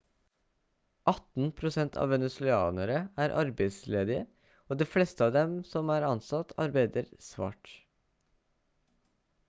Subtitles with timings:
[1.11, 4.23] 18 prosent av venezuelanere er arbeidsledige
[4.75, 7.75] og de fleste av dem som er ansatt arbeider svart